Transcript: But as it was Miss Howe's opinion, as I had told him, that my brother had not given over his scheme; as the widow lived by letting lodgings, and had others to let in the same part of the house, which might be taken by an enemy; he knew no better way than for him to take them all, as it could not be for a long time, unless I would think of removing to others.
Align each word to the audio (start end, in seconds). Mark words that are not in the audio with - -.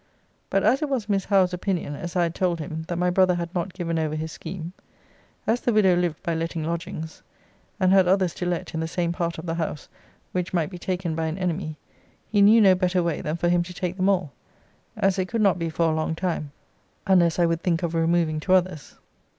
But 0.49 0.63
as 0.63 0.81
it 0.81 0.89
was 0.89 1.07
Miss 1.07 1.25
Howe's 1.25 1.53
opinion, 1.53 1.93
as 1.95 2.15
I 2.15 2.23
had 2.23 2.33
told 2.33 2.57
him, 2.59 2.85
that 2.87 2.95
my 2.97 3.11
brother 3.11 3.35
had 3.35 3.53
not 3.53 3.71
given 3.71 3.99
over 3.99 4.15
his 4.15 4.31
scheme; 4.31 4.73
as 5.45 5.61
the 5.61 5.71
widow 5.71 5.95
lived 5.95 6.23
by 6.23 6.33
letting 6.33 6.63
lodgings, 6.63 7.21
and 7.79 7.93
had 7.93 8.07
others 8.07 8.33
to 8.33 8.47
let 8.47 8.73
in 8.73 8.79
the 8.79 8.87
same 8.87 9.11
part 9.11 9.37
of 9.37 9.45
the 9.45 9.53
house, 9.53 9.89
which 10.31 10.55
might 10.55 10.71
be 10.71 10.79
taken 10.79 11.13
by 11.13 11.27
an 11.27 11.37
enemy; 11.37 11.77
he 12.31 12.41
knew 12.41 12.59
no 12.61 12.73
better 12.73 13.03
way 13.03 13.21
than 13.21 13.37
for 13.37 13.47
him 13.49 13.61
to 13.61 13.75
take 13.75 13.95
them 13.95 14.09
all, 14.09 14.31
as 14.97 15.19
it 15.19 15.27
could 15.27 15.39
not 15.43 15.59
be 15.59 15.69
for 15.69 15.91
a 15.91 15.95
long 15.95 16.15
time, 16.15 16.51
unless 17.05 17.37
I 17.37 17.45
would 17.45 17.61
think 17.61 17.83
of 17.83 17.93
removing 17.93 18.39
to 18.39 18.53
others. 18.53 18.95